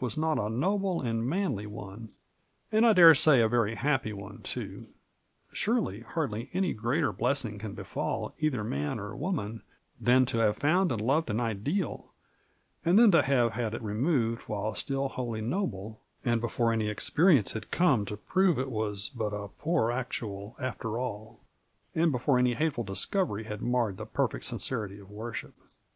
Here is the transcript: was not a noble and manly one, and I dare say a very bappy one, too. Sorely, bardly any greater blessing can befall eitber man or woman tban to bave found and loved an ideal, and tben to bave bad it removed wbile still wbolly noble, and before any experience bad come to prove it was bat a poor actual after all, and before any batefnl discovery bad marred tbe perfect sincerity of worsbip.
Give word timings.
was 0.00 0.18
not 0.18 0.40
a 0.40 0.50
noble 0.50 1.02
and 1.02 1.24
manly 1.24 1.66
one, 1.66 2.08
and 2.72 2.84
I 2.84 2.94
dare 2.94 3.14
say 3.14 3.40
a 3.40 3.46
very 3.46 3.76
bappy 3.76 4.12
one, 4.12 4.38
too. 4.42 4.88
Sorely, 5.52 6.02
bardly 6.16 6.50
any 6.52 6.72
greater 6.72 7.12
blessing 7.12 7.60
can 7.60 7.74
befall 7.74 8.34
eitber 8.42 8.66
man 8.66 8.98
or 8.98 9.14
woman 9.14 9.62
tban 10.02 10.26
to 10.26 10.38
bave 10.38 10.56
found 10.56 10.90
and 10.90 11.00
loved 11.00 11.30
an 11.30 11.38
ideal, 11.38 12.06
and 12.84 12.98
tben 12.98 13.12
to 13.12 13.22
bave 13.22 13.54
bad 13.56 13.72
it 13.72 13.82
removed 13.82 14.48
wbile 14.48 14.76
still 14.76 15.10
wbolly 15.10 15.40
noble, 15.44 16.00
and 16.24 16.40
before 16.40 16.72
any 16.72 16.88
experience 16.88 17.52
bad 17.52 17.70
come 17.70 18.04
to 18.04 18.16
prove 18.16 18.58
it 18.58 18.72
was 18.72 19.10
bat 19.10 19.32
a 19.32 19.46
poor 19.46 19.92
actual 19.92 20.56
after 20.58 20.98
all, 20.98 21.38
and 21.94 22.10
before 22.10 22.36
any 22.36 22.56
batefnl 22.56 22.84
discovery 22.84 23.44
bad 23.44 23.62
marred 23.62 23.98
tbe 23.98 24.12
perfect 24.12 24.44
sincerity 24.44 24.98
of 24.98 25.06
worsbip. 25.08 25.52